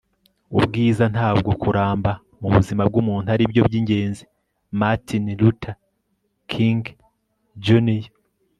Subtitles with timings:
[0.57, 2.11] ubwiza, ntabwo kuramba,
[2.41, 4.23] mu buzima bw'umuntu aribyo by'ingenzi.-
[4.79, 5.75] martin luther
[6.53, 6.83] king,
[7.65, 8.03] jr